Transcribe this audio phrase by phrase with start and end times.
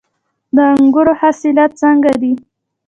[0.55, 2.33] د انګورو حاصلات څنګه دي؟